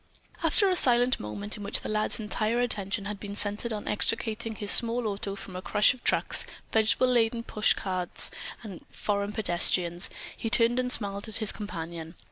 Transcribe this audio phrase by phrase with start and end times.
[0.41, 4.55] After a silent moment in which the lad's entire attention had been centered on extricating
[4.55, 8.31] his small auto from a crush of trucks, vegetable laden push carts
[8.63, 12.15] and foreign pedestrians, he turned and smiled at his companion.